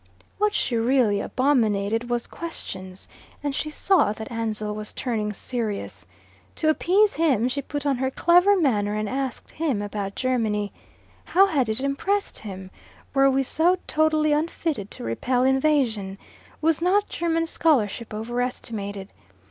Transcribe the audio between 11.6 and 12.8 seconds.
it impressed him?